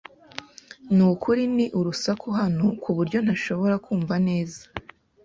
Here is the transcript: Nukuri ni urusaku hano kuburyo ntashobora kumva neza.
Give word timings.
Nukuri 0.95 1.43
ni 1.55 1.65
urusaku 1.79 2.27
hano 2.39 2.65
kuburyo 2.81 3.17
ntashobora 3.25 3.75
kumva 3.85 4.15
neza. 4.27 4.61